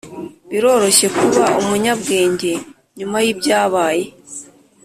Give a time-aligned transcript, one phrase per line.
[0.51, 2.51] biroroshye kuba umunyabwenge
[2.97, 4.05] nyuma yibyabaye